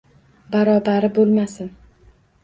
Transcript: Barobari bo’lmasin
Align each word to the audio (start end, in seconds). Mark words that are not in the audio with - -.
Barobari 0.53 1.09
bo’lmasin 1.17 1.69